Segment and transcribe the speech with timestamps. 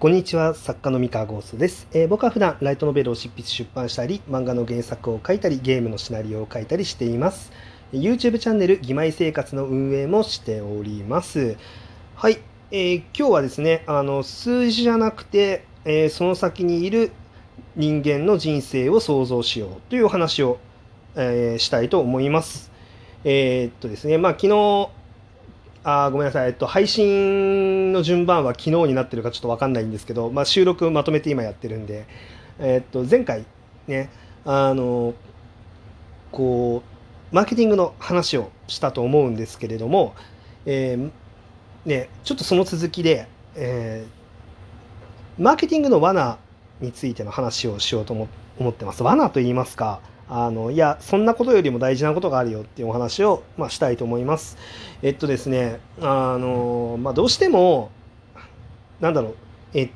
[0.00, 7.52] こんにちは作家の三河ゴーストです、えー、僕は普段ライトノベルを執筆出版したり漫画の原作を書いたりゲームのシナリオを書いたりしています。
[7.92, 11.58] YouTube チャンネル「義妹生活」の運営もしております。
[12.14, 12.38] はい、
[12.70, 17.12] えー、今日はですねあの数字じゃなくて、えー、その先にいる
[17.76, 20.60] 人間の人生を想像しようというお話を、
[21.14, 22.72] えしたいと思います。
[23.24, 24.88] え、っとですねまあ昨日
[25.82, 32.06] あごめんなさい、えっと、配信の順番は昨日になってるかちょっと分かんないんですけど、まあ、収録まとめて今やってるんで、
[32.58, 33.44] えっと、前回
[33.86, 34.10] ね
[34.44, 35.14] あの
[36.32, 36.82] こ
[37.32, 40.14] うマーケティングの話をしたと思うんですけれども、
[40.66, 41.10] えー、
[41.88, 46.38] ね、ちょっとその続きで、えー、マーケティングの罠
[46.80, 49.02] についての話をしようと思ってます。
[49.04, 50.00] 罠と言いますか、
[50.32, 54.56] あのいやそんなことよりも大事なことがあるよっていうお話を、まあ、したいと思います。
[55.02, 57.90] えっとですねあの、まあ、どうしても
[59.00, 59.34] なんだろう
[59.74, 59.90] え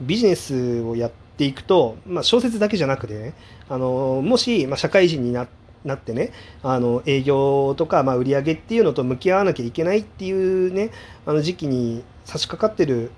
[0.00, 3.34] ビジネスをやっていくと、まあ、小説だけじゃなくてね
[3.68, 10.90] あのもし、まあ、社会人になってねあの営業とか、まあ、売り上げっていうのと向き合わなきゃいけないっていうね
[11.26, 13.10] あの時期に差し掛かってる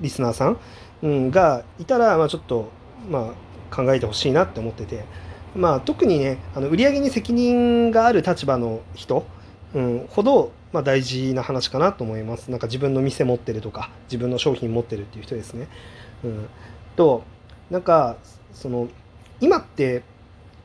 [0.00, 0.58] リスナーさん、
[1.02, 2.70] うん、がいたら、まあ、ちょっと、
[3.10, 3.34] ま
[3.70, 5.04] あ、考えてほしいなって思ってて。
[5.54, 9.24] まあ、特にねあの売上に責任がある立場の人、
[9.74, 15.68] うん、ほど、まあ、大事な話かなと思いますなんか自分の店持ってるとか自分の商品持ってるっていう人ですね。
[16.24, 16.48] うん、
[16.96, 17.22] と
[17.70, 18.16] なんか
[18.52, 18.88] その
[19.40, 20.02] 今って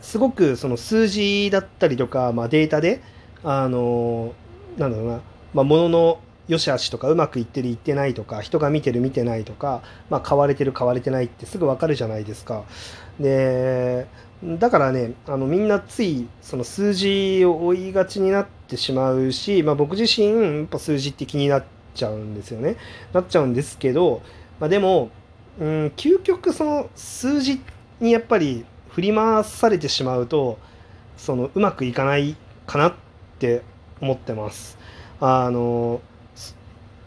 [0.00, 3.02] すごくその数字だったりとか、まあ、データで
[3.44, 4.34] あの
[4.76, 5.20] なんだろうな、
[5.54, 6.20] まあ、物の
[6.50, 12.64] 良し悪しとかうまくいってるいってないとか人が見てる見てないとか、まあ、買われてる買われてないってすぐ分かるじゃないですか。
[13.20, 14.08] で
[14.42, 22.76] だからねあのみんなついその数字を追いがちになってしまうし、まあ、僕自身やっぱ数字って気になっちゃうんですよね。
[23.12, 24.22] なっちゃうんですけど、
[24.58, 25.10] まあ、でも、
[25.60, 27.60] うん、究極その数字
[28.00, 30.58] にやっぱり振り回されてしまうと
[31.16, 32.34] そのうまくいかない
[32.66, 32.94] かなっ
[33.38, 33.62] て
[34.00, 34.78] 思ってます。
[35.20, 36.00] あの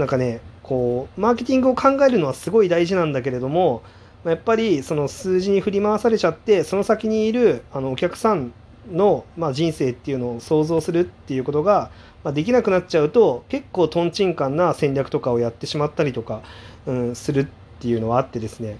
[0.00, 3.82] なんかねこうマーケティングを考えるのはすごい大事なんだけれども
[4.24, 8.52] やっぱりその数字に振り回されちゃってその先にいるあのお客さん
[8.90, 11.90] の、まあ、人生っていうのを想像するっていうことが、
[12.24, 16.40] まあ、できなくなっちゃうと結構とんちんかんな戦略とかをやってしまったりとか、
[16.86, 17.46] うん、するっ
[17.80, 18.78] ていうのはあってですね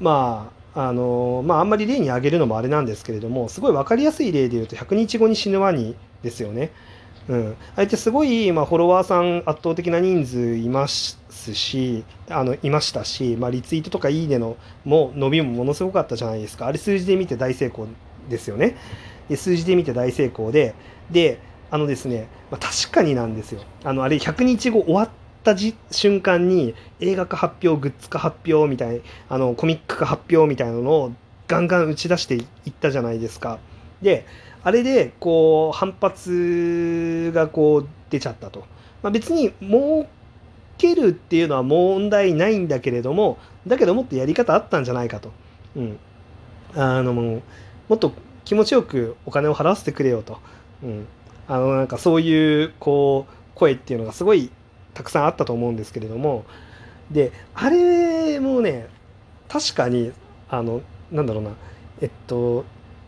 [0.00, 6.72] まああのまああんまり例に挙げるのもあれなんですけれどもすごい分かりやすい例で言うと100日後に死ぬワニですよね。
[7.28, 11.18] うん、あえてすごい、まあ、フォロワーさん圧倒的な人数います
[11.54, 16.66] しあのいましたし、まあ、リツイートとかいいねのも伸びもものすごかったじゃないですか。
[16.66, 17.86] あれ数字で見て大成功
[18.28, 18.76] ですよね。
[19.28, 20.74] で数字で見て大成功で
[21.10, 21.40] で
[21.70, 23.60] あのですね、まあ、確かになんですよ。
[23.84, 25.08] あのあれ100日後終わっ
[25.44, 25.54] た
[25.90, 31.12] 瞬間に映画化発表グッズ化発表みたいあのコミック化発表みたいなのを
[31.46, 33.58] ガンガン打ち出していったじゃないですか。
[34.00, 34.24] で
[34.62, 38.66] あれでこう反発がこう出ちゃったと、
[39.02, 40.06] まあ、別に儲
[40.76, 45.32] けるっていうのは問題ないんだけれどもだけどもっとやり方あったんじゃないかと、
[45.76, 45.98] うん、
[46.74, 47.42] あのも
[47.94, 48.12] っと
[48.44, 50.38] 気持ちよくお金を払わせてくれよと、
[50.82, 51.06] うん、
[51.46, 54.50] あのなんかそういうこう声っていうのがすごい
[54.94, 56.44] たくさんあったと思うんですけれども。
[57.10, 58.86] であれもね
[59.48, 60.12] 確かに
[60.50, 61.50] あのなんだろうな。
[62.00, 62.64] えっと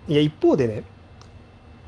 [0.09, 0.85] いや一方でね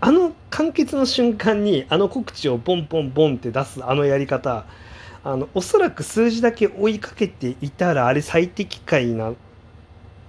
[0.04, 4.66] あの完結の瞬間にあの告知をボンボンボンって出すあのやり方
[5.22, 9.32] あのおそらく数字だけ追いかけていたらあれ最適解な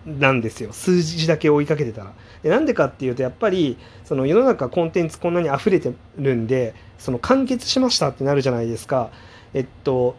[0.06, 2.14] なんですよ数字だけ追いかけてたら。
[2.44, 9.10] でなんでかっていうとやっぱりその世の中コンテンツこんなに溢れてるんでその完結しましたってなるじゃないですか。
[9.56, 10.16] えっと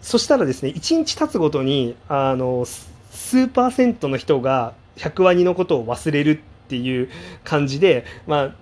[0.00, 2.64] そしたらですね1日経つごとにあの
[3.10, 7.08] 数パーセントの人が100ワニのことを忘れるっていう
[7.42, 8.54] 感じで、まあ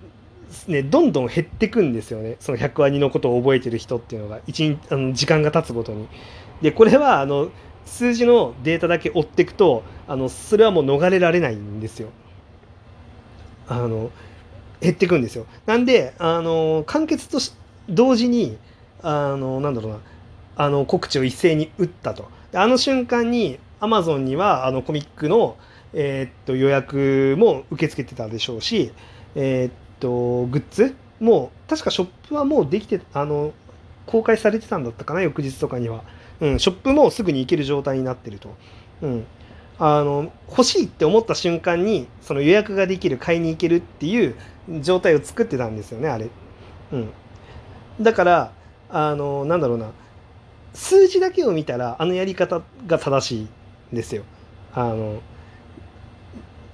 [0.67, 6.07] ね、どんどん減ってくんですよねその100ワニのことを覚えてる人っていうのが1日あの時間が経つごとに。
[6.63, 7.51] でこれはあの
[7.85, 12.09] 数字のデータだけ追っていくとあのそれはもう逃れられないんですよ。
[13.67, 14.09] あの
[14.81, 15.45] 減っていくんですよ。
[15.67, 17.37] なんであの完結と
[17.87, 18.57] 同時に
[19.03, 19.99] あのなんだろうな
[20.55, 22.27] あの告知を一斉に打ったと。
[22.53, 25.57] あの瞬間にアマゾンにはあのコミックの
[25.93, 28.91] えー、っと予約も受け付けてたでしょうし、
[29.35, 33.53] えー、っとグッズも確かショップはもうできてあの
[34.05, 36.03] 公開されてたんだったかな翌日とかには、
[36.39, 38.55] うん、ショップもすぐに行ける状態になってると、
[39.01, 39.25] うん、
[39.77, 44.35] あの欲しいって思った瞬間にその予約ができる買いに行けるっていう
[44.81, 46.29] 状態を作ってたんですよねあれ、
[46.91, 47.09] うん、
[48.01, 48.51] だから
[48.89, 49.91] あのなんだろうな。
[50.73, 53.49] 数字だけを見たらあのやり方が正しいん
[53.91, 54.23] ですよ。
[54.73, 55.21] あの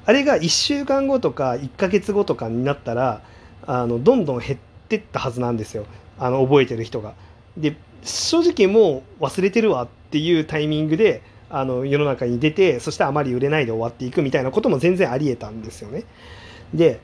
[0.06, 3.22] あれが1週間後とか1ヶ月後とかになったら
[3.66, 5.86] あのどんどん減ってったはずなんですよ
[6.20, 7.14] あの覚えてる人が。
[7.58, 16.04] で正直もう忘れてるわっていうタイミングであの世の中に出てそしてあまり売れないで終わっていくみたいなことも全然ありえたんですよね。
[16.74, 17.00] で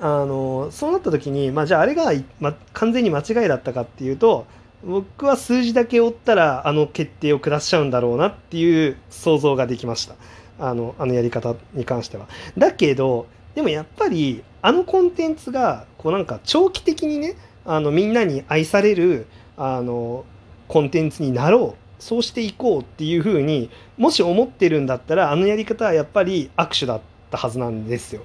[0.00, 4.46] あのそうなった時に、まあ、じゃああれが、ま、完全に間違いだったかっていうと
[4.82, 10.14] 僕は数字だけ追ったらあの決定を下しちゃうんだろうなっていう想像ができました
[10.60, 12.28] あのあのやり方に関しては。
[12.56, 19.26] だけどでもやっぱりあのコンテンツがこうなんか長期的にねあのみんなに愛される
[19.56, 20.24] あの
[20.68, 28.22] コンテンツになろうそうしていこうっていうふうにもし思ってるんだったらあのやり方はやっぱり握手だったはずなんですよ。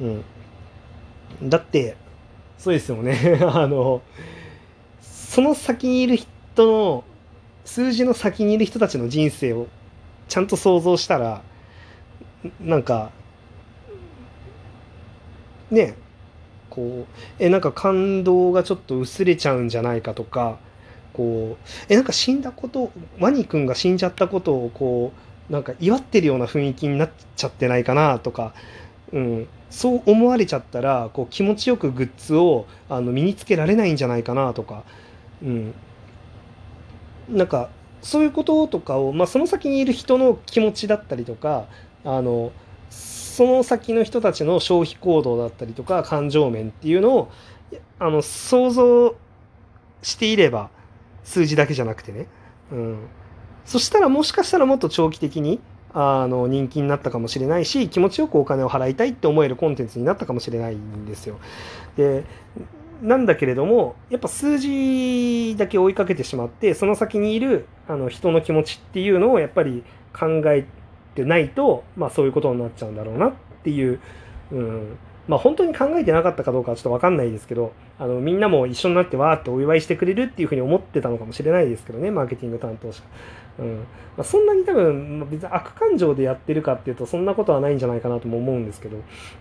[0.00, 0.24] うん、
[1.48, 1.96] だって
[2.58, 4.02] そうですよね あの
[5.00, 7.04] その先にいる人の
[7.64, 9.66] 数字の先にいる人たちの人生を
[10.32, 11.42] ちゃんと想像したら
[12.58, 13.10] なんか
[15.70, 15.94] ね
[16.70, 17.06] こう
[17.38, 20.56] えなんか感動がちょっと薄れちゃうんじゃないかとか
[21.12, 25.12] こうえなんか死んだことワニ君が死んじゃったことをこ
[25.50, 28.54] うなんか祝ってるような雰囲気になっちゃってないかなとか、
[29.12, 34.84] うん、そう思われちゃったらこう気持ちよくグッズをあの身につけられないんじゃないかなとか、
[35.42, 35.74] うん、
[37.28, 37.68] なんか
[38.02, 41.66] そういうこととかを、まあ、その先にいる人の気持ちだったりとか
[42.04, 42.52] あの
[42.90, 47.30] その先の人たちの消費行動だったりとか感情面っていうのを
[47.98, 49.14] あの想像
[50.02, 50.68] していれば
[51.24, 52.26] 数字だけじゃなくてね、
[52.72, 52.98] うん、
[53.64, 55.60] そしたらもしかしたらもっと長期的に
[55.94, 61.38] あの人気になったかもしれないし気持ちよくお金を払いたいって思えるコンテンツになったかもしれないんですよ。
[61.96, 62.24] で
[63.02, 69.82] なんだけれどもやっぱ数字だけ追いかけてしまってその先にいるあの人の気持ちっていうのをやっぱり
[70.12, 70.66] 考え
[71.14, 73.32] てないと、まあ、そういうことになっちゃうんだろうなっ
[73.64, 74.00] ていう、
[74.52, 74.98] うん。
[75.28, 83.02] まあ、本当に考えてなかったかどうかはちょっと分かんないですけどあのみんなも一緒になってわーってお祝いしてくれるっていうふうに思ってたのかもしれないですけどねマーケティング担当者。
[83.60, 83.76] うん。
[84.16, 88.96] まあ、そんなに多分別に悪感情でやってるかっていうとそんなことはないんじゃないかなとも思うんですけど、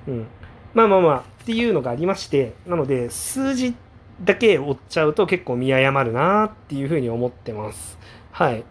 [0.08, 0.28] うん、
[0.74, 3.76] まあまあまあっていうのがありましてなので数字
[4.24, 7.98] だけ追っちゃうと結構見誤るなっていうふうに思ってます。
[8.32, 8.64] はい。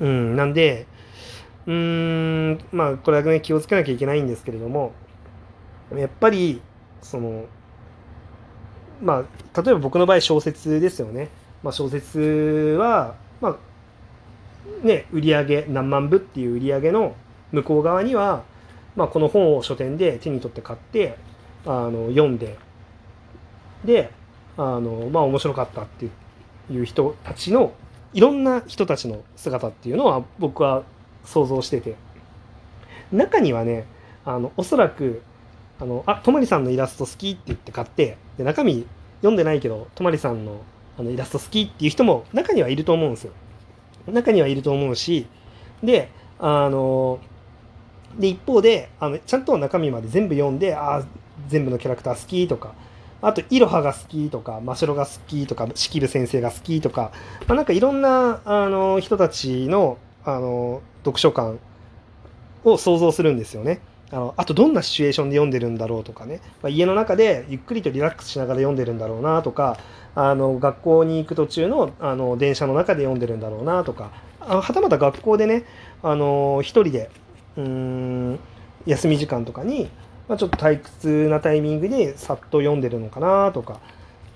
[0.00, 0.86] うん、なんで、
[1.66, 1.72] うー
[2.52, 4.92] ん、まあこれはね気をつけなきゃいけないんですけれども、
[5.94, 6.60] やっぱり、
[7.00, 7.44] その、
[9.02, 11.28] まあ、例えば僕の場合小説ですよね。
[11.62, 17.14] まあ、小説は、まあ、ね、売上何万部っていう売り上げの
[17.52, 18.42] 向こう側には、
[18.96, 21.16] まあ、この本を書店で手に取って買って
[21.64, 22.56] あの読んで
[23.84, 24.10] で
[24.56, 26.06] あのまあ面白かったって
[26.70, 27.72] いう人たちの
[28.14, 30.84] いろんな人たちの姿っていうのは僕は
[31.24, 31.96] 想像してて
[33.12, 33.86] 中にはね
[34.24, 35.22] あのおそらく
[35.78, 38.86] あのあとまりさんのイラスト好きって言って買ってで中身
[39.18, 40.62] 読んでないけどとまりさんの
[40.98, 43.32] あのイラスト好きっていう人も中にはいると思うんですよ。
[44.06, 45.26] 中にはいると思うし
[45.82, 47.18] であの
[48.18, 51.04] で一方であのちゃんと中身まで全部読んでああ
[51.48, 52.74] 全部のキャラクター好きとか
[53.22, 57.12] あといろはが好きとか真城が好きとか式部先生が好きとか、
[57.46, 61.58] まあ、なんかいろんなあの人たちのあの読書感
[62.64, 63.80] を想像するんですよね。
[64.10, 69.78] あのあとどんなシチュエーションで読んでるんだろうとかね、まあ、家の中でゆっくりとリラックスしながら読んでるんだろうなとか
[70.14, 75.64] あの学校に行く途中のあの電車の中で読んでるんだろうなとかあはたまた学校でね
[76.04, 77.10] あの一人で
[77.56, 78.38] うん
[78.86, 79.88] 休み時間とかに、
[80.28, 83.80] まあ、ちょっと退屈なタイミングでさっと読んでるのかなとか、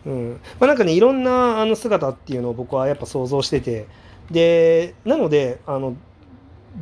[0.06, 0.40] うん。
[0.58, 3.86] まあ、なんかねいろんなあの姿っていうのを僕はやっぱ想像してて。
[4.30, 5.96] でなのであの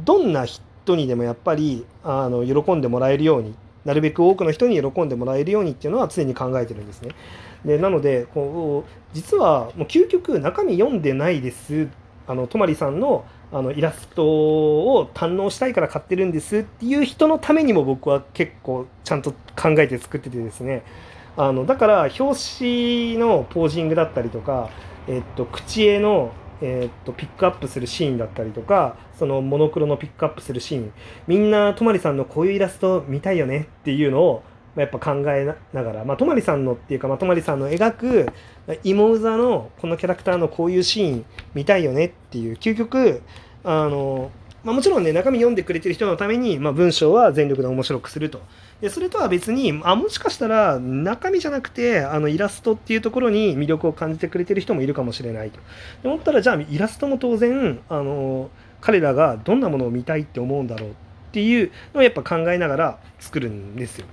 [0.04, 3.54] どんな人にでもやっぱりあの喜んでもらえるように
[3.84, 7.10] なるべく多くの人に喜んでもらえるようにっていうのは常に考えてるんですね。
[7.64, 11.88] でなのでこう実はもう究極中身読んでないです
[12.28, 20.82] あの泊さんのあのイラストを堪能したいから買ってるんですっていう人のためにも僕は結構ちゃんと考えて作っててですね。
[21.36, 24.68] あのだから表紙のポージングだったりとか、
[25.06, 30.92] えっと、口絵のえ、っとピックアップするシーンだったりとかそのモノクロのピックアップするシーン。
[31.26, 34.42] みんな泊さんのこういうイラスト見たいよねっていうのを
[34.76, 38.32] やっぱ考えながら、まあ、泊さんのっていうか、まあ、泊さんの描く
[38.84, 43.22] 芋座のこのキャラクターのこういうシーン見たいよねっていう究極
[43.64, 44.30] あの
[44.64, 48.42] まあ、もちろんね中身読んでくれてる人のために、まあ、文章は全力で面白くすると
[48.80, 55.60] でそれとは別にあもしかしたら中身じゃなくてあのイラストっていうところに魅力を感じてくれてる人もいるかもしれないと
[56.02, 60.94] で思ったらじゃあイラストも当然あの彼らがどんなものを見たいって思うんだろうっ
[61.32, 64.06] ていうのをやっぱ考えながら作るんですよ。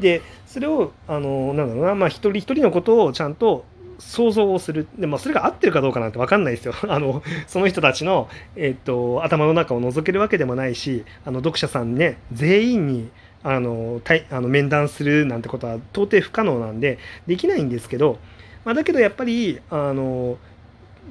[0.00, 3.64] でそれをあのなんだろうな、まあ、一人一人のことをちゃんと
[3.98, 4.86] 想像をする。
[4.96, 6.74] で、まあ、それが合ってるかどうかなんて分かんないですよ。
[6.88, 13.10] あのその人たちの、えっと、頭の中を覗けるわけでもないしあの読者さんね全員に
[13.42, 18.18] あのたいあの面談するなんてことは到底不可能なんでできないんですけど、
[18.64, 20.38] まあ、だけどやっぱりあの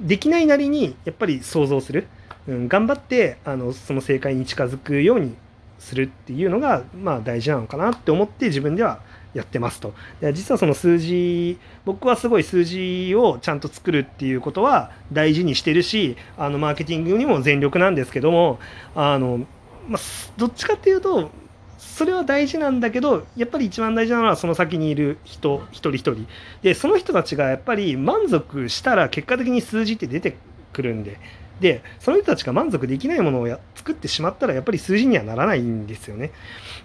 [0.00, 2.06] できないなりにやっぱり想像する、
[2.46, 5.34] うん、頑張ってあのその正解に近づくように
[5.78, 9.00] するっていうのが、まあ、大事なのかなって思って自分では
[9.34, 9.94] やってますと。
[10.20, 18.58] で実はその数字僕はすごい数字をちゃんと作るっていうことは大事にしてるしあのマーケティングにも全力なんですけども
[18.94, 19.46] あの、
[19.88, 20.02] まあ、
[20.36, 21.30] どっちかっていうと
[21.78, 26.26] それは大事なんだけどやっぱり一番大事なのはその先にいる人一人一人
[26.62, 30.36] でその人たちがやっぱり満足したら結果的に数字って出て
[30.72, 31.18] くるんで
[31.60, 36.30] でその人たちが満足できないものをや作ってしまったらやっぱり数字にはならないんですよね。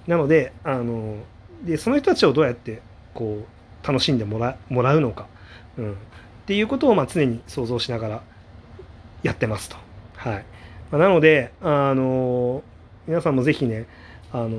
[0.07, 1.17] なのであの
[1.63, 2.81] でその人たちをどうやって
[3.13, 3.45] こ
[3.83, 5.27] う楽しんでもらもらうのか、
[5.77, 5.95] うん、っ
[6.45, 8.23] ていうことをまあ常に想像しながら
[9.21, 9.77] やってますと。
[10.15, 10.45] はい。
[10.91, 12.63] まあ、なのであの
[13.07, 13.85] 皆さんもぜひね
[14.31, 14.57] あの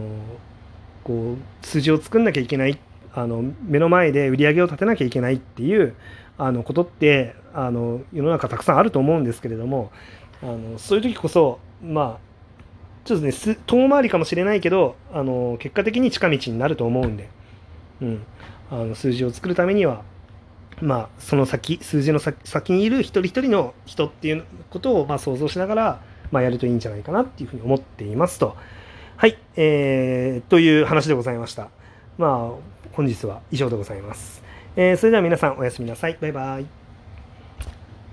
[1.02, 2.78] こう数字を作んなきゃいけない
[3.14, 5.94] あの目の前で売り上げを立てなきゃいけないっていう
[6.38, 9.90] あのことってあの世の中たくさんあると思うんですけれども
[10.42, 12.34] あのそういう時こそまあ
[13.04, 13.32] ちょっとね
[13.66, 17.28] 遠回りかもしれないけどあの結果的に近道になると思うんで、
[18.00, 18.26] うん、
[18.70, 20.02] あの数字を作るためには
[20.80, 28.56] まあその先数字の先にいる一人一人の人っていうことをまあ想像しながら、まあ、やるといいんじゃないかなっていうふうに思っていますと。
[29.16, 31.68] はい、えー、という話でございました。
[32.18, 34.43] まあ本日は以上でございます。
[34.76, 36.18] えー、それでは皆さんおやすみなさい。
[36.20, 36.83] バイバイ。